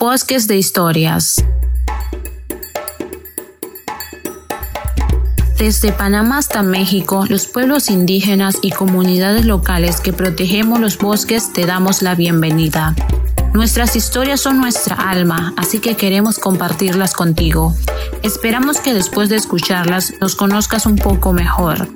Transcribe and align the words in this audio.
Bosques 0.00 0.48
de 0.48 0.56
Historias. 0.56 1.44
Desde 5.58 5.92
Panamá 5.92 6.38
hasta 6.38 6.62
México, 6.62 7.26
los 7.28 7.46
pueblos 7.46 7.90
indígenas 7.90 8.56
y 8.62 8.70
comunidades 8.70 9.44
locales 9.44 10.00
que 10.00 10.14
protegemos 10.14 10.80
los 10.80 10.96
bosques 10.96 11.52
te 11.52 11.66
damos 11.66 12.00
la 12.00 12.14
bienvenida. 12.14 12.94
Nuestras 13.52 13.94
historias 13.94 14.40
son 14.40 14.58
nuestra 14.58 14.96
alma, 14.96 15.52
así 15.58 15.80
que 15.80 15.96
queremos 15.96 16.38
compartirlas 16.38 17.12
contigo. 17.12 17.74
Esperamos 18.22 18.80
que 18.80 18.94
después 18.94 19.28
de 19.28 19.36
escucharlas 19.36 20.14
nos 20.18 20.34
conozcas 20.34 20.86
un 20.86 20.96
poco 20.96 21.34
mejor. 21.34 21.88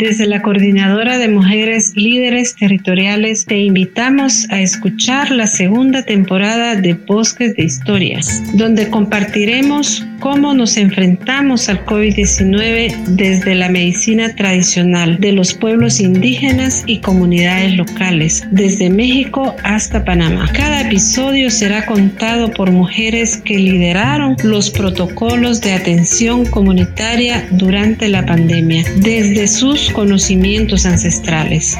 Desde 0.00 0.26
la 0.26 0.40
Coordinadora 0.40 1.18
de 1.18 1.28
Mujeres 1.28 1.92
Líderes 1.94 2.56
Territoriales 2.56 3.44
te 3.44 3.58
invitamos 3.58 4.48
a 4.48 4.58
escuchar 4.62 5.30
la 5.30 5.46
segunda 5.46 6.02
temporada 6.02 6.74
de 6.74 6.94
Bosques 6.94 7.54
de 7.54 7.64
Historias, 7.64 8.42
donde 8.54 8.88
compartiremos 8.88 10.02
cómo 10.20 10.54
nos 10.54 10.76
enfrentamos 10.76 11.68
al 11.68 11.84
COVID-19 11.84 12.94
desde 13.08 13.54
la 13.54 13.68
medicina 13.68 14.34
tradicional 14.34 15.18
de 15.18 15.32
los 15.32 15.54
pueblos 15.54 16.00
indígenas 16.00 16.84
y 16.86 17.00
comunidades 17.00 17.76
locales, 17.76 18.46
desde 18.50 18.90
México 18.90 19.54
hasta 19.64 20.04
Panamá. 20.04 20.48
Cada 20.52 20.82
episodio 20.82 21.50
será 21.50 21.86
contado 21.86 22.50
por 22.50 22.70
mujeres 22.70 23.38
que 23.38 23.58
lideraron 23.58 24.36
los 24.44 24.70
protocolos 24.70 25.60
de 25.60 25.72
atención 25.72 26.44
comunitaria 26.46 27.46
durante 27.52 28.08
la 28.08 28.24
pandemia, 28.24 28.84
desde 28.96 29.48
sus 29.48 29.89
conocimientos 29.92 30.86
ancestrales. 30.86 31.76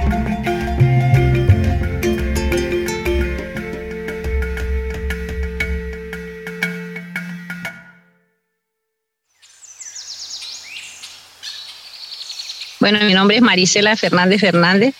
Bueno, 12.80 13.05
mi 13.05 13.12
nombre 13.12 13.36
es 13.36 13.42
Marisela 13.42 13.94
Fernández 13.94 14.41
Fernández. 14.41 14.95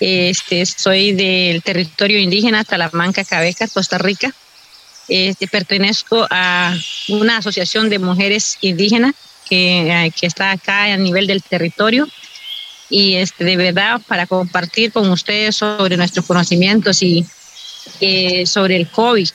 Este, 0.00 0.66
soy 0.66 1.12
del 1.12 1.62
territorio 1.62 2.18
indígena 2.18 2.64
Talamanca, 2.64 3.24
Cabeca, 3.24 3.68
Costa 3.68 3.98
Rica. 3.98 4.34
Este, 5.08 5.46
pertenezco 5.46 6.26
a 6.30 6.74
una 7.08 7.38
asociación 7.38 7.88
de 7.88 7.98
mujeres 7.98 8.58
indígenas 8.60 9.14
que, 9.48 9.90
eh, 9.90 10.12
que 10.18 10.26
está 10.26 10.50
acá 10.50 10.84
a 10.84 10.96
nivel 10.96 11.26
del 11.26 11.42
territorio 11.42 12.08
y 12.90 13.14
este, 13.14 13.44
de 13.44 13.56
verdad 13.56 14.00
para 14.06 14.26
compartir 14.26 14.92
con 14.92 15.08
ustedes 15.10 15.56
sobre 15.56 15.96
nuestros 15.96 16.26
conocimientos 16.26 17.02
y 17.02 17.24
eh, 18.00 18.44
sobre 18.46 18.76
el 18.76 18.88
COVID. 18.88 19.28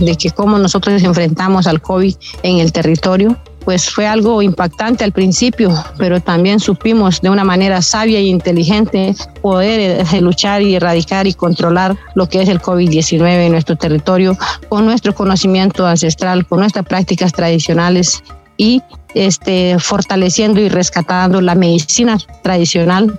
de 0.00 0.16
que 0.16 0.30
cómo 0.30 0.58
nosotros 0.58 0.94
nos 0.94 1.02
enfrentamos 1.02 1.66
al 1.66 1.82
COVID 1.82 2.14
en 2.42 2.58
el 2.58 2.72
territorio, 2.72 3.38
pues 3.64 3.90
fue 3.90 4.06
algo 4.06 4.42
impactante 4.42 5.04
al 5.04 5.12
principio, 5.12 5.72
pero 5.98 6.20
también 6.20 6.60
supimos 6.60 7.20
de 7.20 7.30
una 7.30 7.44
manera 7.44 7.82
sabia 7.82 8.18
e 8.18 8.24
inteligente 8.24 9.14
poder 9.42 10.04
eh, 10.12 10.20
luchar 10.20 10.62
y 10.62 10.74
erradicar 10.74 11.26
y 11.26 11.34
controlar 11.34 11.96
lo 12.14 12.28
que 12.28 12.42
es 12.42 12.48
el 12.48 12.60
COVID-19 12.60 13.46
en 13.46 13.52
nuestro 13.52 13.76
territorio 13.76 14.36
con 14.68 14.86
nuestro 14.86 15.14
conocimiento 15.14 15.86
ancestral, 15.86 16.46
con 16.46 16.60
nuestras 16.60 16.86
prácticas 16.86 17.32
tradicionales 17.32 18.22
y 18.56 18.82
este, 19.14 19.78
fortaleciendo 19.78 20.60
y 20.60 20.68
rescatando 20.68 21.40
la 21.40 21.54
medicina 21.54 22.18
tradicional 22.42 23.18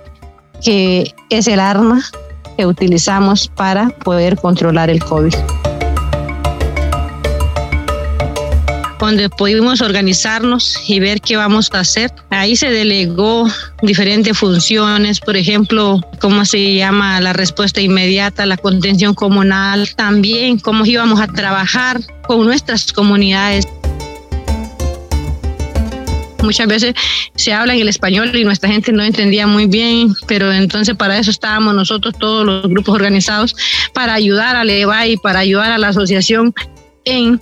que 0.64 1.14
es 1.30 1.48
el 1.48 1.60
arma 1.60 2.02
que 2.56 2.66
utilizamos 2.66 3.48
para 3.48 3.88
poder 3.88 4.36
controlar 4.36 4.90
el 4.90 5.02
COVID. 5.02 5.34
Donde 9.06 9.28
pudimos 9.28 9.80
organizarnos 9.80 10.78
y 10.86 11.00
ver 11.00 11.20
qué 11.20 11.36
vamos 11.36 11.70
a 11.72 11.80
hacer. 11.80 12.12
Ahí 12.30 12.54
se 12.54 12.70
delegó 12.70 13.48
diferentes 13.82 14.38
funciones, 14.38 15.18
por 15.18 15.36
ejemplo, 15.36 16.00
cómo 16.20 16.44
se 16.44 16.74
llama 16.74 17.20
la 17.20 17.32
respuesta 17.32 17.80
inmediata, 17.80 18.46
la 18.46 18.56
contención 18.56 19.14
comunal, 19.14 19.92
también 19.96 20.60
cómo 20.60 20.86
íbamos 20.86 21.20
a 21.20 21.26
trabajar 21.26 22.00
con 22.28 22.44
nuestras 22.44 22.92
comunidades. 22.92 23.66
Muchas 26.40 26.68
veces 26.68 26.94
se 27.34 27.52
habla 27.52 27.74
en 27.74 27.80
el 27.80 27.88
español 27.88 28.30
y 28.36 28.44
nuestra 28.44 28.70
gente 28.70 28.92
no 28.92 29.02
entendía 29.02 29.48
muy 29.48 29.66
bien, 29.66 30.14
pero 30.28 30.52
entonces 30.52 30.94
para 30.96 31.18
eso 31.18 31.30
estábamos 31.32 31.74
nosotros, 31.74 32.14
todos 32.18 32.46
los 32.46 32.68
grupos 32.68 32.94
organizados, 32.94 33.56
para 33.94 34.14
ayudar 34.14 34.54
a 34.54 34.64
LEVA 34.64 35.08
y 35.08 35.16
para 35.16 35.40
ayudar 35.40 35.72
a 35.72 35.78
la 35.78 35.88
asociación 35.88 36.54
en, 37.04 37.40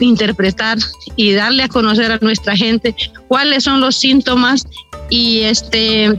interpretar 0.00 0.78
y 1.16 1.32
darle 1.32 1.64
a 1.64 1.68
conocer 1.68 2.12
a 2.12 2.18
nuestra 2.20 2.56
gente 2.56 2.94
cuáles 3.28 3.64
son 3.64 3.80
los 3.80 3.96
síntomas 3.96 4.66
y 5.10 5.42
este 5.42 6.18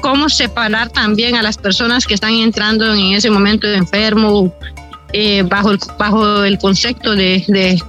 cómo 0.00 0.28
separar 0.28 0.90
también 0.90 1.36
a 1.36 1.42
las 1.42 1.56
personas 1.56 2.06
que 2.06 2.14
están 2.14 2.32
entrando 2.32 2.92
en 2.92 3.14
ese 3.14 3.30
momento 3.30 3.66
de 3.66 3.76
enfermo 3.76 4.54
eh, 5.12 5.42
bajo 5.42 5.70
el 5.70 5.78
bajo 5.98 6.44
el 6.44 6.58
concepto 6.58 7.14
de, 7.14 7.44
de 7.48 7.80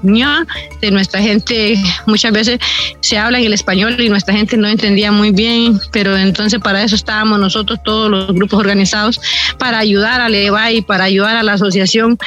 de 0.81 0.91
nuestra 0.91 1.21
gente. 1.21 1.75
Muchas 2.05 2.31
veces 2.31 2.59
se 3.01 3.17
habla 3.17 3.39
en 3.39 3.45
el 3.45 3.53
español 3.53 3.99
y 3.99 4.07
nuestra 4.07 4.35
gente 4.35 4.55
no 4.55 4.67
entendía 4.67 5.11
muy 5.11 5.31
bien 5.31 5.79
pero 5.91 6.15
entonces 6.15 6.59
para 6.59 6.83
eso 6.83 6.95
estábamos 6.95 7.39
nosotros 7.39 7.79
todos 7.83 8.09
los 8.09 8.27
grupos 8.33 8.59
organizados 8.59 9.19
para 9.57 9.79
ayudar 9.79 10.21
a 10.21 10.29
LEVA 10.29 10.71
y 10.71 10.81
para 10.81 11.05
ayudar 11.05 11.35
a 11.35 11.43
la 11.43 11.53
asociación 11.53 12.17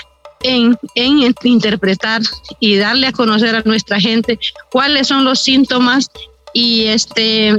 en, 0.43 0.77
interpretar 1.45 2.23
y 2.59 2.77
darle 2.77 3.09
a 3.09 3.13
conocer 3.13 3.55
a 3.55 3.63
nuestra 3.63 4.01
gente 4.01 4.39
cuáles 4.71 5.09
son 5.09 5.25
los 5.25 5.41
síntomas 5.41 6.11
y 6.53 6.87
este 6.87 7.57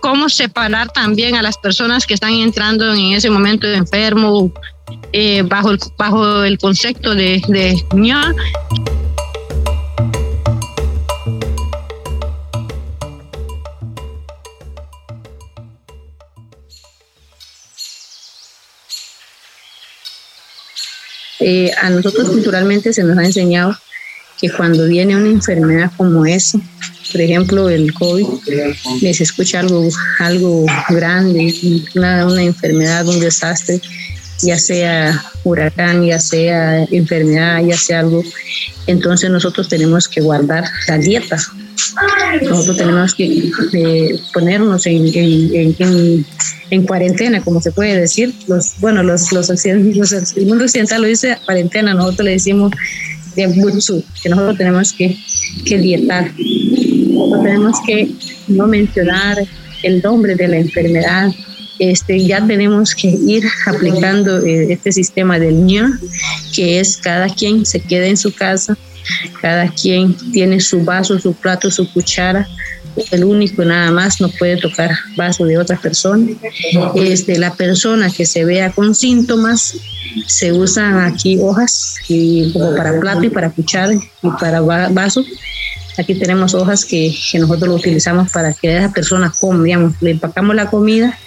cómo 0.00 0.28
separar 0.28 0.88
también 0.92 1.34
a 1.36 1.42
las 1.42 1.58
personas 1.58 2.06
que 2.06 2.14
están 2.14 2.32
entrando 2.34 2.92
en 2.92 3.12
ese 3.12 3.30
momento 3.30 3.66
de 3.66 3.76
enfermo 3.76 4.52
eh, 5.12 5.42
bajo, 5.42 5.70
el, 5.70 5.78
bajo 5.96 6.44
el 6.44 6.58
concepto 6.58 7.14
de, 7.14 7.42
de 7.48 7.82
Eh, 21.40 21.70
a 21.80 21.90
nosotros 21.90 22.30
culturalmente 22.30 22.92
se 22.92 23.02
nos 23.02 23.18
ha 23.18 23.24
enseñado 23.24 23.76
que 24.40 24.50
cuando 24.50 24.86
viene 24.86 25.16
una 25.16 25.28
enfermedad 25.28 25.90
como 25.96 26.26
esa, 26.26 26.58
por 27.12 27.20
ejemplo 27.20 27.68
el 27.68 27.92
COVID, 27.92 28.26
se 29.00 29.22
escucha 29.22 29.60
algo, 29.60 29.88
algo 30.18 30.66
grande, 30.90 31.54
una, 31.94 32.26
una 32.26 32.42
enfermedad, 32.42 33.06
un 33.06 33.20
desastre, 33.20 33.80
ya 34.42 34.58
sea 34.58 35.24
huracán, 35.44 36.04
ya 36.04 36.18
sea 36.18 36.84
enfermedad, 36.84 37.62
ya 37.64 37.76
sea 37.76 38.00
algo, 38.00 38.22
entonces 38.86 39.30
nosotros 39.30 39.68
tenemos 39.68 40.08
que 40.08 40.20
guardar 40.20 40.64
la 40.88 40.98
dieta. 40.98 41.38
Nosotros 42.42 42.76
tenemos 42.76 43.14
que 43.14 43.50
ponernos 44.32 44.86
en, 44.86 45.06
en, 45.14 46.26
en, 46.70 46.86
cuarentena, 46.86 47.42
como 47.42 47.60
se 47.60 47.72
puede 47.72 47.98
decir. 48.00 48.34
Los, 48.46 48.78
bueno, 48.80 49.02
los, 49.02 49.32
los, 49.32 49.50
el 49.64 50.46
mundo 50.46 50.64
occidental 50.64 51.02
lo 51.02 51.08
dice 51.08 51.38
cuarentena, 51.44 51.94
nosotros 51.94 52.24
le 52.24 52.32
decimos 52.32 52.72
de 53.34 53.52
que 54.22 54.28
nosotros 54.28 54.58
tenemos 54.58 54.92
que, 54.92 55.16
que 55.64 55.78
dietar. 55.78 56.30
Nosotros 56.36 57.42
tenemos 57.42 57.76
que 57.86 58.10
no 58.48 58.66
mencionar 58.66 59.38
el 59.82 60.02
nombre 60.02 60.34
de 60.34 60.48
la 60.48 60.58
enfermedad, 60.58 61.32
este, 61.78 62.24
ya 62.24 62.44
tenemos 62.46 62.94
que 62.94 63.08
ir 63.08 63.44
aplicando 63.66 64.44
eh, 64.44 64.72
este 64.72 64.92
sistema 64.92 65.38
del 65.38 65.66
ña, 65.66 65.98
que 66.54 66.80
es 66.80 66.96
cada 66.96 67.28
quien 67.28 67.66
se 67.66 67.80
queda 67.80 68.06
en 68.06 68.16
su 68.16 68.32
casa, 68.32 68.76
cada 69.40 69.68
quien 69.68 70.14
tiene 70.32 70.60
su 70.60 70.84
vaso, 70.84 71.18
su 71.18 71.34
plato, 71.34 71.70
su 71.70 71.90
cuchara, 71.92 72.46
el 73.10 73.24
único 73.24 73.64
nada 73.64 73.90
más 73.90 74.20
no 74.20 74.28
puede 74.28 74.56
tocar 74.56 74.90
vaso 75.16 75.44
de 75.44 75.58
otra 75.58 75.78
persona. 75.78 76.26
Este, 76.94 77.38
la 77.38 77.54
persona 77.54 78.10
que 78.10 78.24
se 78.24 78.44
vea 78.44 78.70
con 78.72 78.94
síntomas, 78.94 79.76
se 80.26 80.52
usan 80.52 80.98
aquí 81.00 81.38
hojas 81.40 81.96
como 82.52 82.74
para 82.74 82.98
plato 82.98 83.24
y 83.24 83.30
para 83.30 83.50
cuchara 83.50 83.92
y 83.94 84.30
para 84.40 84.60
vaso. 84.60 85.24
Aquí 85.98 86.14
tenemos 86.14 86.54
hojas 86.54 86.84
que, 86.84 87.14
que 87.30 87.38
nosotros 87.38 87.68
lo 87.68 87.74
utilizamos 87.74 88.30
para 88.30 88.52
que 88.52 88.76
esa 88.76 88.92
persona 88.92 89.32
coma, 89.38 89.64
digamos, 89.64 89.94
le 90.00 90.12
empacamos 90.12 90.54
la 90.54 90.70
comida 90.70 91.18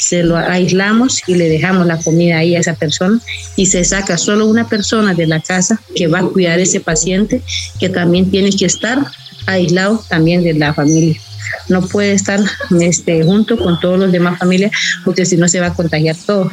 se 0.00 0.22
lo 0.22 0.36
aislamos 0.36 1.22
y 1.26 1.34
le 1.34 1.48
dejamos 1.48 1.86
la 1.86 1.98
comida 1.98 2.38
ahí 2.38 2.56
a 2.56 2.60
esa 2.60 2.74
persona 2.74 3.20
y 3.56 3.66
se 3.66 3.84
saca 3.84 4.16
solo 4.16 4.46
una 4.46 4.68
persona 4.68 5.14
de 5.14 5.26
la 5.26 5.40
casa 5.40 5.80
que 5.94 6.06
va 6.06 6.20
a 6.20 6.24
cuidar 6.24 6.58
a 6.58 6.62
ese 6.62 6.80
paciente 6.80 7.42
que 7.78 7.88
también 7.88 8.30
tiene 8.30 8.50
que 8.50 8.64
estar 8.64 8.98
aislado 9.46 10.02
también 10.08 10.42
de 10.42 10.54
la 10.54 10.72
familia. 10.72 11.20
No 11.68 11.82
puede 11.82 12.12
estar 12.12 12.40
este, 12.80 13.22
junto 13.24 13.58
con 13.58 13.78
todos 13.80 13.98
los 13.98 14.10
demás 14.10 14.38
familias 14.38 14.72
porque 15.04 15.26
si 15.26 15.36
no 15.36 15.48
se 15.48 15.60
va 15.60 15.66
a 15.66 15.74
contagiar 15.74 16.16
todo. 16.26 16.50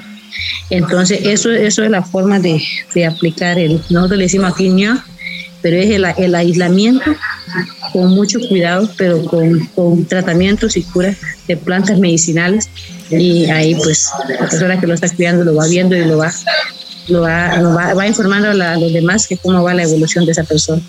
Entonces, 0.69 1.21
eso, 1.23 1.49
eso 1.51 1.83
es 1.83 1.89
la 1.89 2.03
forma 2.03 2.39
de, 2.39 2.61
de 2.93 3.05
aplicar 3.05 3.57
el, 3.57 3.81
nosotros 3.89 4.17
le 4.17 4.25
decimos 4.25 4.51
aquí 4.51 4.69
pero 5.61 5.77
es 5.77 5.89
el, 5.89 6.05
el, 6.17 6.35
aislamiento 6.35 7.15
con 7.91 8.09
mucho 8.09 8.39
cuidado, 8.47 8.89
pero 8.97 9.23
con, 9.25 9.65
con, 9.75 10.05
tratamientos 10.05 10.77
y 10.77 10.83
curas 10.83 11.17
de 11.47 11.57
plantas 11.57 11.97
medicinales. 11.97 12.69
Y 13.09 13.45
ahí, 13.49 13.75
pues, 13.75 14.09
la 14.27 14.49
persona 14.49 14.79
que 14.79 14.87
lo 14.87 14.93
está 14.93 15.09
cuidando 15.09 15.43
lo 15.43 15.55
va 15.55 15.67
viendo 15.67 15.95
y 15.95 16.05
lo 16.05 16.17
va, 16.17 16.33
lo 17.07 17.21
va, 17.21 17.93
va, 17.93 18.07
informando 18.07 18.49
a, 18.49 18.75
los 18.77 18.91
demás 18.91 19.27
que 19.27 19.37
cómo 19.37 19.63
va 19.63 19.73
la 19.73 19.83
evolución 19.83 20.25
de 20.25 20.33
esa 20.33 20.43
persona. 20.43 20.81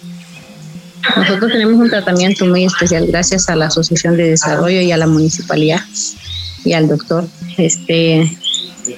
Nosotros 1.17 1.53
tenemos 1.53 1.81
un 1.81 1.88
tratamiento 1.88 2.44
muy 2.47 2.65
especial 2.65 3.06
gracias 3.06 3.49
a 3.49 3.56
la 3.56 3.67
Asociación 3.67 4.17
de 4.17 4.31
Desarrollo 4.31 4.81
y 4.81 4.93
a 4.93 4.97
la 4.97 5.06
municipalidad 5.06 5.81
y 6.65 6.73
al 6.73 6.88
doctor. 6.88 7.26
Este, 7.56 8.37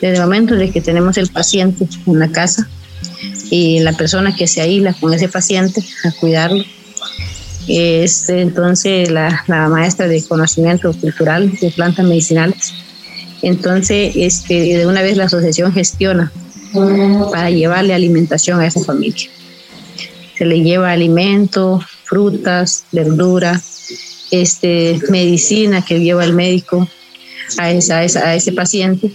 desde 0.00 0.14
el 0.14 0.20
momento 0.20 0.54
de 0.54 0.70
que 0.70 0.80
tenemos 0.80 1.18
el 1.18 1.28
paciente 1.28 1.86
en 2.06 2.18
la 2.18 2.28
casa 2.28 2.68
y 3.50 3.80
la 3.80 3.92
persona 3.92 4.34
que 4.34 4.46
se 4.46 4.60
aísla 4.60 4.94
con 4.94 5.12
ese 5.12 5.28
paciente 5.28 5.82
a 6.04 6.12
cuidarlo, 6.12 6.64
es 7.68 8.28
entonces 8.28 9.10
la, 9.10 9.44
la 9.46 9.68
maestra 9.68 10.08
de 10.08 10.24
conocimiento 10.24 10.92
cultural 10.92 11.52
de 11.60 11.70
plantas 11.70 12.04
medicinales. 12.04 12.72
Entonces, 13.42 14.12
este, 14.16 14.76
de 14.78 14.86
una 14.86 15.02
vez 15.02 15.16
la 15.16 15.24
asociación 15.24 15.72
gestiona 15.72 16.32
para 17.32 17.50
llevarle 17.50 17.94
alimentación 17.94 18.60
a 18.60 18.66
esa 18.66 18.82
familia. 18.84 19.28
Se 20.36 20.44
le 20.44 20.62
lleva 20.62 20.92
alimento, 20.92 21.80
frutas, 22.04 22.84
verduras, 22.92 24.26
este, 24.30 25.00
medicina 25.10 25.84
que 25.84 26.00
lleva 26.00 26.24
el 26.24 26.32
médico 26.32 26.88
a, 27.58 27.70
esa, 27.70 27.98
a 27.98 28.34
ese 28.34 28.52
paciente 28.52 29.10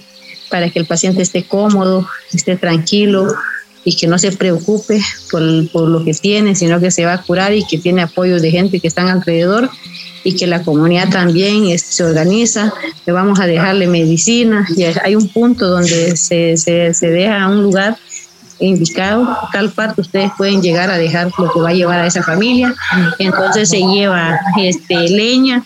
para 0.49 0.69
que 0.69 0.79
el 0.79 0.85
paciente 0.85 1.21
esté 1.21 1.43
cómodo, 1.43 2.07
esté 2.33 2.55
tranquilo 2.55 3.27
y 3.83 3.95
que 3.95 4.07
no 4.07 4.17
se 4.17 4.31
preocupe 4.31 5.01
por, 5.31 5.41
por, 5.71 5.87
lo 5.87 6.03
que 6.03 6.13
tiene, 6.13 6.55
sino 6.55 6.79
que 6.79 6.91
se 6.91 7.05
va 7.05 7.13
a 7.13 7.21
curar 7.21 7.53
y 7.53 7.65
que 7.65 7.77
tiene 7.77 8.01
apoyo 8.01 8.39
de 8.39 8.51
gente 8.51 8.79
que 8.79 8.87
están 8.87 9.07
alrededor 9.07 9.69
y 10.25 10.35
que 10.35 10.47
la 10.47 10.63
comunidad 10.63 11.09
también 11.09 11.77
se 11.77 12.03
organiza, 12.03 12.73
le 13.05 13.13
vamos 13.13 13.39
a 13.39 13.45
dejarle 13.45 13.85
medicina 13.85 14.67
y 14.75 14.83
hay 14.83 15.15
un 15.15 15.29
punto 15.29 15.69
donde 15.69 16.17
se, 16.17 16.57
se, 16.57 16.95
se 16.95 17.09
deja 17.09 17.47
un 17.47 17.61
lugar 17.61 17.95
indicado, 18.59 19.37
tal 19.53 19.69
parte 19.69 20.01
ustedes 20.01 20.31
pueden 20.35 20.63
llegar 20.63 20.89
a 20.89 20.97
dejar 20.97 21.29
lo 21.37 21.51
que 21.53 21.59
va 21.59 21.69
a 21.69 21.73
llevar 21.73 21.99
a 21.99 22.07
esa 22.07 22.23
familia. 22.23 22.73
Entonces 23.19 23.69
se 23.69 23.77
lleva 23.77 24.39
este, 24.59 24.95
leña, 25.09 25.63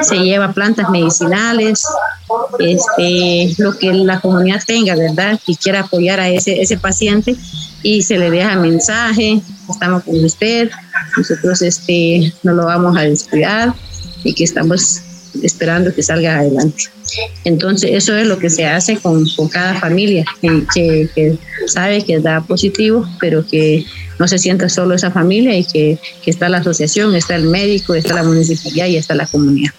se 0.00 0.16
lleva 0.16 0.52
plantas 0.52 0.88
medicinales, 0.88 1.84
este, 2.58 3.54
lo 3.58 3.76
que 3.76 3.92
la 3.92 4.18
comunidad 4.18 4.62
tenga, 4.66 4.96
¿verdad? 4.96 5.38
Y 5.46 5.56
quiera 5.56 5.80
apoyar 5.80 6.20
a 6.20 6.30
ese, 6.30 6.62
ese 6.62 6.78
paciente 6.78 7.36
y 7.82 8.02
se 8.02 8.16
le 8.16 8.30
deja 8.30 8.56
mensaje, 8.56 9.42
estamos 9.72 10.02
con 10.04 10.24
usted, 10.24 10.70
nosotros 11.16 11.62
este, 11.62 12.32
no 12.42 12.52
lo 12.52 12.66
vamos 12.66 12.96
a 12.96 13.02
descuidar 13.02 13.74
y 14.22 14.34
que 14.34 14.44
estamos 14.44 15.00
esperando 15.42 15.94
que 15.94 16.02
salga 16.02 16.38
adelante. 16.38 16.84
Entonces, 17.44 17.90
eso 17.92 18.16
es 18.16 18.26
lo 18.26 18.38
que 18.38 18.50
se 18.50 18.66
hace 18.66 18.96
con, 18.96 19.26
con 19.36 19.48
cada 19.48 19.78
familia, 19.78 20.24
que, 20.40 21.38
sabe 21.66 22.02
que 22.02 22.18
da 22.20 22.40
positivo, 22.40 23.06
pero 23.20 23.46
que 23.46 23.84
no 24.18 24.28
se 24.28 24.38
sienta 24.38 24.68
solo 24.68 24.94
esa 24.94 25.10
familia 25.10 25.56
y 25.56 25.64
que, 25.64 25.98
que 26.22 26.30
está 26.30 26.48
la 26.48 26.58
asociación, 26.58 27.14
está 27.14 27.36
el 27.36 27.44
médico, 27.44 27.94
está 27.94 28.14
la 28.14 28.22
municipalidad 28.22 28.86
y 28.86 28.96
está 28.96 29.14
la 29.14 29.26
comunidad. 29.26 29.72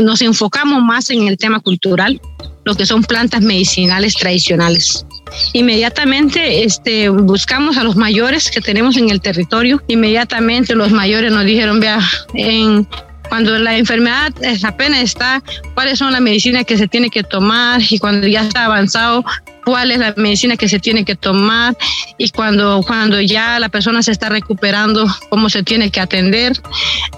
Nos 0.00 0.22
enfocamos 0.22 0.82
más 0.82 1.10
en 1.10 1.28
el 1.28 1.36
tema 1.36 1.60
cultural, 1.60 2.20
lo 2.64 2.74
que 2.74 2.86
son 2.86 3.02
plantas 3.02 3.42
medicinales 3.42 4.14
tradicionales. 4.14 5.04
Inmediatamente 5.52 6.64
este, 6.64 7.08
buscamos 7.08 7.76
a 7.76 7.84
los 7.84 7.96
mayores 7.96 8.50
que 8.50 8.60
tenemos 8.60 8.96
en 8.96 9.10
el 9.10 9.20
territorio. 9.20 9.82
Inmediatamente 9.88 10.74
los 10.74 10.90
mayores 10.90 11.32
nos 11.32 11.44
dijeron, 11.44 11.80
vea, 11.80 12.00
en, 12.34 12.86
cuando 13.30 13.58
la 13.58 13.78
enfermedad 13.78 14.34
apenas 14.64 15.00
está, 15.00 15.42
cuáles 15.74 15.98
son 15.98 16.12
las 16.12 16.20
medicinas 16.20 16.66
que 16.66 16.76
se 16.76 16.88
tiene 16.88 17.08
que 17.08 17.22
tomar 17.22 17.80
y 17.88 17.98
cuando 17.98 18.26
ya 18.26 18.42
está 18.42 18.66
avanzado, 18.66 19.24
cuál 19.64 19.92
es 19.92 19.98
la 19.98 20.12
medicina 20.16 20.56
que 20.56 20.68
se 20.68 20.80
tiene 20.80 21.04
que 21.04 21.14
tomar 21.14 21.76
y 22.18 22.28
cuando, 22.30 22.82
cuando 22.84 23.20
ya 23.20 23.60
la 23.60 23.68
persona 23.68 24.02
se 24.02 24.10
está 24.10 24.28
recuperando, 24.28 25.06
cómo 25.28 25.48
se 25.48 25.62
tiene 25.62 25.90
que 25.90 26.00
atender. 26.00 26.60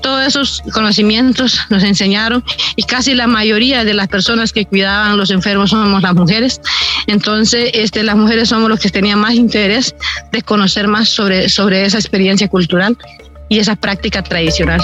Todos 0.02 0.26
esos 0.26 0.62
conocimientos 0.72 1.58
nos 1.70 1.82
enseñaron 1.82 2.44
y 2.76 2.82
casi 2.82 3.14
la 3.14 3.26
mayoría 3.26 3.84
de 3.84 3.94
las 3.94 4.08
personas 4.08 4.52
que 4.52 4.66
cuidaban 4.66 5.16
los 5.16 5.30
enfermos 5.30 5.70
somos 5.70 6.02
las 6.02 6.14
mujeres. 6.14 6.60
Entonces, 7.06 7.70
este, 7.72 8.02
las 8.02 8.16
mujeres 8.16 8.50
somos 8.50 8.68
los 8.68 8.80
que 8.80 8.90
tenían 8.90 9.18
más 9.18 9.34
interés 9.34 9.94
de 10.30 10.42
conocer 10.42 10.88
más 10.88 11.08
sobre, 11.08 11.48
sobre 11.48 11.86
esa 11.86 11.98
experiencia 11.98 12.48
cultural 12.48 12.98
y 13.48 13.60
esa 13.60 13.76
práctica 13.76 14.22
tradicional. 14.22 14.82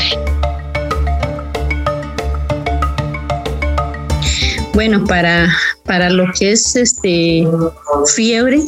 Bueno, 4.78 5.04
para, 5.06 5.52
para 5.86 6.08
lo 6.08 6.26
que 6.38 6.52
es 6.52 6.76
este 6.76 7.44
fiebre, 8.14 8.62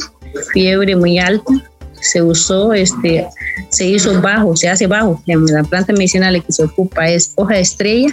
fiebre 0.51 0.93
muy 0.93 1.17
alta, 1.17 1.53
se 2.01 2.21
usó, 2.21 2.73
este, 2.73 3.25
se 3.69 3.85
hizo 3.85 4.21
bajo, 4.21 4.57
se 4.57 4.67
hace 4.67 4.87
bajo. 4.87 5.23
En 5.27 5.45
la 5.45 5.63
planta 5.63 5.93
medicinal 5.93 6.43
que 6.43 6.51
se 6.51 6.65
ocupa 6.65 7.07
es 7.07 7.31
hoja 7.35 7.53
de 7.53 7.61
estrella, 7.61 8.09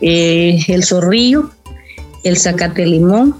eh, 0.00 0.60
el 0.68 0.84
zorrillo, 0.84 1.50
el 2.22 2.36
zacate 2.36 2.86
limón, 2.86 3.34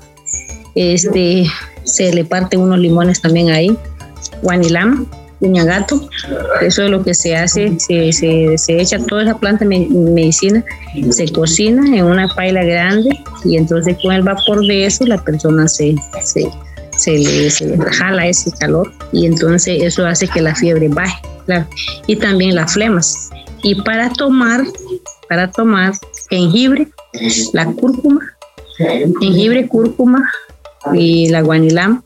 este, 0.74 1.46
se 1.84 2.12
le 2.12 2.24
parte 2.24 2.56
unos 2.56 2.80
limones 2.80 3.20
también 3.20 3.50
ahí, 3.50 3.78
guanilama, 4.42 5.06
gato, 5.40 6.08
eso 6.62 6.84
es 6.84 6.90
lo 6.90 7.02
que 7.02 7.14
se 7.14 7.36
hace, 7.36 7.78
se, 7.78 8.12
se, 8.12 8.56
se 8.56 8.80
echa 8.80 8.98
toda 8.98 9.24
esa 9.24 9.38
planta 9.38 9.64
de 9.64 9.86
medicina, 9.88 10.64
se 11.10 11.30
cocina 11.32 11.84
en 11.96 12.04
una 12.04 12.28
paila 12.28 12.64
grande 12.64 13.10
y 13.44 13.56
entonces 13.56 13.96
con 14.02 14.12
el 14.14 14.22
vapor 14.22 14.66
de 14.66 14.86
eso 14.86 15.04
la 15.06 15.22
persona 15.22 15.68
se, 15.68 15.94
se, 16.22 16.48
se 16.96 17.18
le, 17.18 17.50
se 17.50 17.76
jala 17.92 18.26
ese 18.26 18.50
calor 18.52 18.90
y 19.12 19.26
entonces 19.26 19.82
eso 19.82 20.06
hace 20.06 20.26
que 20.28 20.40
la 20.40 20.54
fiebre 20.54 20.88
baje, 20.88 21.20
claro, 21.46 21.66
y 22.06 22.16
también 22.16 22.54
las 22.54 22.72
flemas. 22.74 23.30
Y 23.62 23.74
para 23.82 24.10
tomar, 24.10 24.62
para 25.28 25.50
tomar 25.50 25.94
jengibre, 26.30 26.88
la 27.52 27.66
cúrcuma, 27.66 28.20
jengibre, 29.20 29.66
cúrcuma 29.68 30.30
y 30.92 31.28
la 31.30 31.40
guanilama 31.40 32.04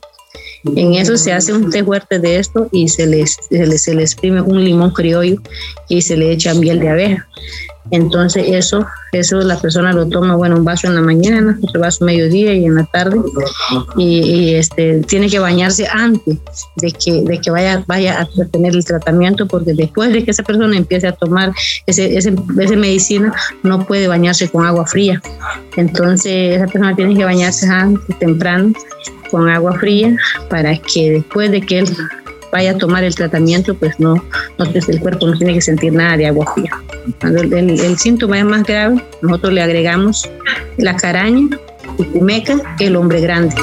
en 0.64 0.94
eso 0.94 1.16
se 1.16 1.32
hace 1.32 1.52
un 1.52 1.70
té 1.70 1.84
fuerte 1.84 2.18
de 2.18 2.36
esto 2.38 2.68
y 2.72 2.88
se 2.88 3.06
le, 3.06 3.26
se 3.26 3.94
le, 3.94 4.02
exprime 4.02 4.40
un 4.40 4.64
limón 4.64 4.90
criollo 4.90 5.40
y 5.88 6.02
se 6.02 6.16
le 6.16 6.32
echa 6.32 6.54
miel 6.54 6.80
de 6.80 6.88
abeja. 6.88 7.28
Entonces 7.90 8.44
eso, 8.48 8.86
eso 9.12 9.38
la 9.40 9.58
persona 9.58 9.92
lo 9.92 10.06
toma, 10.08 10.36
bueno, 10.36 10.56
un 10.56 10.64
vaso 10.64 10.88
en 10.88 10.94
la 10.94 11.00
mañana, 11.00 11.58
otro 11.62 11.80
vaso 11.80 12.04
mediodía 12.04 12.52
y 12.52 12.66
en 12.66 12.74
la 12.74 12.84
tarde. 12.84 13.18
Y, 13.96 14.54
este, 14.54 15.00
tiene 15.02 15.30
que 15.30 15.38
bañarse 15.38 15.86
antes 15.90 16.38
de 16.76 16.92
que, 16.92 17.22
de 17.22 17.40
que 17.40 17.50
vaya, 17.50 17.82
vaya 17.86 18.20
a 18.20 18.44
tener 18.46 18.74
el 18.74 18.84
tratamiento, 18.84 19.46
porque 19.46 19.72
después 19.72 20.12
de 20.12 20.22
que 20.22 20.32
esa 20.32 20.42
persona 20.42 20.76
empiece 20.76 21.06
a 21.06 21.12
tomar 21.12 21.52
ese, 21.86 22.18
ese, 22.18 22.34
esa 22.60 22.76
medicina, 22.76 23.32
no 23.62 23.86
puede 23.86 24.06
bañarse 24.06 24.50
con 24.50 24.66
agua 24.66 24.86
fría. 24.86 25.22
Entonces 25.76 26.56
esa 26.56 26.66
persona 26.66 26.94
tiene 26.94 27.16
que 27.16 27.24
bañarse 27.24 27.66
antes, 27.68 28.18
temprano, 28.18 28.72
con 29.30 29.48
agua 29.48 29.78
fría, 29.78 30.16
para 30.48 30.76
que 30.78 31.10
después 31.12 31.50
de 31.50 31.60
que 31.60 31.80
él 31.80 31.88
vaya 32.52 32.72
a 32.72 32.78
tomar 32.78 33.04
el 33.04 33.14
tratamiento, 33.14 33.74
pues 33.74 33.98
no, 34.00 34.14
no 34.58 34.64
el 34.64 35.00
cuerpo 35.00 35.26
no 35.26 35.36
tiene 35.36 35.54
que 35.54 35.60
sentir 35.60 35.92
nada 35.92 36.16
de 36.16 36.26
agua 36.26 36.52
fría. 36.54 36.70
Cuando 37.20 37.42
el, 37.42 37.98
síntoma 37.98 38.38
es 38.38 38.44
más 38.44 38.64
grave, 38.64 39.02
nosotros 39.22 39.52
le 39.52 39.62
agregamos 39.62 40.28
la 40.76 40.96
caraña, 40.96 41.48
y 41.98 42.04
cumeca, 42.04 42.76
el 42.78 42.96
hombre 42.96 43.20
grande. 43.20 43.54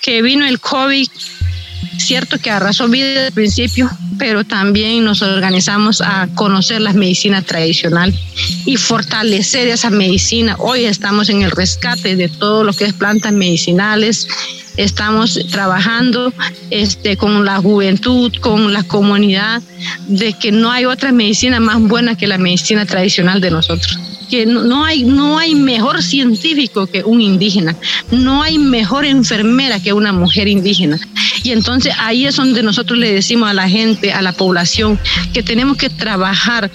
Que 0.00 0.20
vino 0.20 0.44
el 0.46 0.60
COVID 0.60 1.08
Cierto 1.98 2.38
que 2.38 2.50
arrasó 2.50 2.88
vida 2.88 3.26
al 3.26 3.32
principio, 3.32 3.90
pero 4.18 4.44
también 4.44 5.04
nos 5.04 5.22
organizamos 5.22 6.00
a 6.00 6.28
conocer 6.34 6.80
la 6.80 6.92
medicina 6.92 7.42
tradicional 7.42 8.14
y 8.66 8.76
fortalecer 8.76 9.68
esa 9.68 9.90
medicina. 9.90 10.56
Hoy 10.58 10.84
estamos 10.84 11.28
en 11.28 11.42
el 11.42 11.50
rescate 11.50 12.16
de 12.16 12.28
todo 12.28 12.64
lo 12.64 12.72
que 12.72 12.84
es 12.84 12.92
plantas 12.92 13.32
medicinales. 13.32 14.26
Estamos 14.76 15.38
trabajando 15.50 16.32
este, 16.70 17.16
con 17.16 17.44
la 17.44 17.58
juventud, 17.58 18.32
con 18.40 18.72
la 18.72 18.82
comunidad, 18.82 19.62
de 20.08 20.32
que 20.32 20.50
no 20.50 20.70
hay 20.70 20.84
otra 20.84 21.12
medicina 21.12 21.60
más 21.60 21.80
buena 21.80 22.16
que 22.16 22.26
la 22.26 22.38
medicina 22.38 22.84
tradicional 22.84 23.40
de 23.40 23.50
nosotros 23.50 23.98
que 24.24 24.46
no 24.46 24.84
hay, 24.84 25.04
no 25.04 25.38
hay 25.38 25.54
mejor 25.54 26.02
científico 26.02 26.86
que 26.86 27.04
un 27.04 27.20
indígena, 27.20 27.76
no 28.10 28.42
hay 28.42 28.58
mejor 28.58 29.04
enfermera 29.04 29.80
que 29.80 29.92
una 29.92 30.12
mujer 30.12 30.48
indígena. 30.48 30.98
Y 31.44 31.52
entonces 31.52 31.94
ahí 31.98 32.26
es 32.26 32.36
donde 32.36 32.62
nosotros 32.62 32.98
le 32.98 33.12
decimos 33.12 33.50
a 33.50 33.54
la 33.54 33.68
gente, 33.68 34.12
a 34.12 34.22
la 34.22 34.32
población, 34.32 34.98
que 35.32 35.42
tenemos 35.42 35.76
que 35.76 35.90
trabajar 35.90 36.70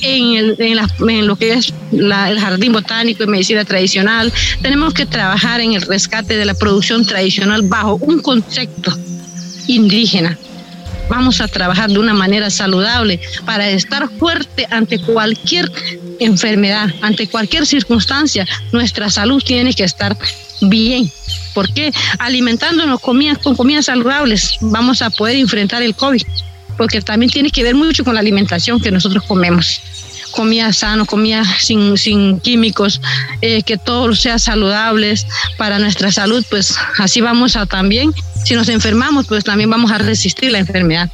en, 0.00 0.56
el, 0.58 1.26
lo 1.26 1.36
que 1.36 1.54
es 1.54 1.74
el 1.92 2.40
jardín 2.40 2.72
botánico 2.72 3.24
y 3.24 3.26
medicina 3.26 3.64
tradicional, 3.64 4.32
tenemos 4.62 4.94
que 4.94 5.06
trabajar 5.06 5.60
en 5.60 5.74
el 5.74 5.82
rescate 5.82 6.36
de 6.36 6.44
la 6.44 6.54
producción 6.54 7.04
tradicional 7.04 7.62
bajo 7.62 7.96
un 7.96 8.20
concepto 8.20 8.96
indígena 9.66 10.38
vamos 11.08 11.42
a 11.42 11.48
trabajar 11.48 11.90
de 11.90 11.98
una 11.98 12.14
manera 12.14 12.48
saludable 12.48 13.20
para 13.44 13.68
estar 13.68 14.08
fuerte 14.18 14.66
ante 14.70 14.98
cualquier 14.98 15.70
enfermedad, 16.20 16.88
ante 17.02 17.26
cualquier 17.26 17.66
circunstancia. 17.66 18.46
Nuestra 18.72 19.10
salud 19.10 19.42
tiene 19.42 19.74
que 19.74 19.84
estar 19.84 20.16
bien. 20.62 21.10
porque 21.54 21.92
Alimentándonos 22.18 23.00
comidas, 23.00 23.38
con 23.38 23.56
comidas 23.56 23.86
saludables 23.86 24.56
vamos 24.60 25.02
a 25.02 25.10
poder 25.10 25.36
enfrentar 25.36 25.82
el 25.82 25.94
COVID, 25.94 26.22
porque 26.76 27.00
también 27.00 27.30
tiene 27.30 27.50
que 27.50 27.62
ver 27.62 27.74
mucho 27.74 28.04
con 28.04 28.14
la 28.14 28.20
alimentación 28.20 28.80
que 28.80 28.90
nosotros 28.90 29.24
comemos 29.24 29.80
comida 30.32 30.72
sano, 30.72 31.06
comida 31.06 31.44
sin, 31.60 31.96
sin 31.96 32.40
químicos, 32.40 33.00
eh, 33.40 33.62
que 33.62 33.76
todo 33.76 34.14
sea 34.16 34.38
saludables 34.38 35.26
para 35.56 35.78
nuestra 35.78 36.10
salud, 36.10 36.44
pues 36.50 36.74
así 36.98 37.20
vamos 37.20 37.54
a 37.54 37.66
también, 37.66 38.12
si 38.44 38.54
nos 38.54 38.68
enfermamos, 38.68 39.26
pues 39.28 39.44
también 39.44 39.70
vamos 39.70 39.92
a 39.92 39.98
resistir 39.98 40.50
la 40.50 40.58
enfermedad. 40.58 41.10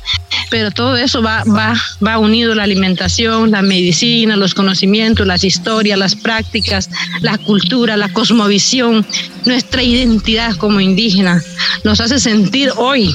Pero 0.51 0.71
todo 0.71 0.97
eso 0.97 1.23
va, 1.23 1.45
va, 1.45 1.75
va 2.05 2.19
unido 2.19 2.55
la 2.55 2.63
alimentación, 2.63 3.51
la 3.51 3.63
medicina, 3.63 4.37
los 4.37 4.55
conocimientos, 4.55 5.27
las 5.27 5.45
historias, 5.45 5.99
las 5.99 6.15
prácticas, 6.15 6.89
la 7.21 7.37
cultura, 7.39 7.97
la 7.97 8.09
cosmovisión, 8.13 9.07
nuestra 9.45 9.83
identidad 9.83 10.57
como 10.57 10.81
indígena. 10.81 11.43
Nos 11.85 12.01
hace 12.01 12.19
sentir 12.19 12.71
hoy 12.77 13.15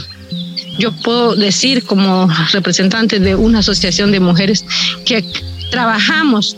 yo 0.78 0.92
puedo 0.92 1.36
decir 1.36 1.84
como 1.84 2.28
representante 2.52 3.20
de 3.20 3.36
una 3.36 3.60
asociación 3.60 4.12
de 4.12 4.20
mujeres 4.20 4.66
que 5.06 5.24
trabajamos 5.72 6.58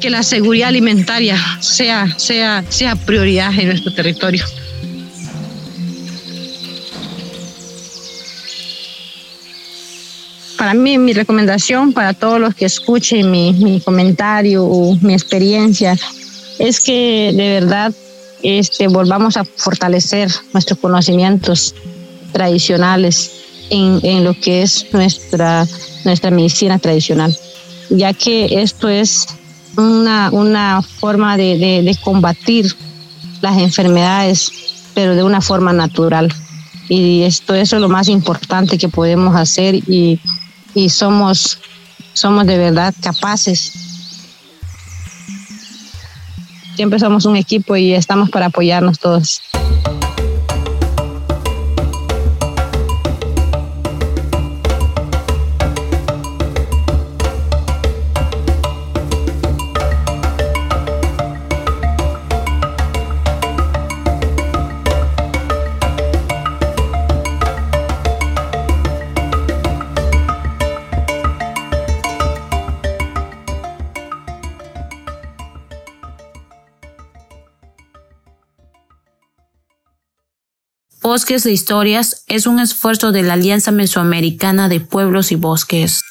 que 0.00 0.10
la 0.10 0.22
seguridad 0.22 0.68
alimentaria 0.68 1.36
sea, 1.60 2.18
sea, 2.18 2.64
sea 2.68 2.94
prioridad 2.94 3.52
en 3.58 3.68
nuestro 3.68 3.92
territorio. 3.92 4.44
Para 10.58 10.74
mí, 10.74 10.98
mi 10.98 11.12
recomendación 11.12 11.92
para 11.92 12.12
todos 12.12 12.40
los 12.40 12.54
que 12.54 12.64
escuchen 12.66 13.30
mi, 13.30 13.52
mi 13.52 13.80
comentario 13.80 14.64
o 14.64 14.96
mi 15.00 15.14
experiencia 15.14 15.96
es 16.58 16.80
que 16.80 17.32
de 17.34 17.48
verdad 17.60 17.94
este, 18.42 18.88
volvamos 18.88 19.36
a 19.36 19.44
fortalecer 19.44 20.30
nuestros 20.52 20.78
conocimientos 20.80 21.74
tradicionales 22.32 23.32
en, 23.70 24.00
en 24.02 24.24
lo 24.24 24.34
que 24.34 24.62
es 24.62 24.86
nuestra, 24.92 25.66
nuestra 26.04 26.30
medicina 26.30 26.78
tradicional 26.78 27.36
ya 27.90 28.12
que 28.12 28.62
esto 28.62 28.88
es 28.88 29.26
una, 29.76 30.30
una 30.32 30.82
forma 30.82 31.36
de, 31.36 31.58
de, 31.58 31.96
combatir 32.02 32.74
las 33.40 33.56
enfermedades, 33.58 34.50
pero 34.94 35.14
de 35.14 35.22
una 35.22 35.40
forma 35.40 35.72
natural. 35.72 36.32
Y 36.88 37.22
esto 37.22 37.54
eso 37.54 37.76
es 37.76 37.82
lo 37.82 37.88
más 37.88 38.08
importante 38.08 38.78
que 38.78 38.88
podemos 38.88 39.36
hacer 39.36 39.74
y, 39.74 40.20
y 40.74 40.88
somos, 40.88 41.58
somos 42.12 42.46
de 42.46 42.58
verdad 42.58 42.94
capaces. 43.00 43.72
Siempre 46.76 46.98
somos 46.98 47.24
un 47.24 47.36
equipo 47.36 47.76
y 47.76 47.92
estamos 47.92 48.30
para 48.30 48.46
apoyarnos 48.46 48.98
todos. 48.98 49.42
Bosques 81.18 81.42
de 81.42 81.50
Historias 81.50 82.22
es 82.28 82.46
un 82.46 82.60
esfuerzo 82.60 83.10
de 83.10 83.24
la 83.24 83.32
Alianza 83.32 83.72
Mesoamericana 83.72 84.68
de 84.68 84.78
Pueblos 84.78 85.32
y 85.32 85.34
Bosques. 85.34 86.04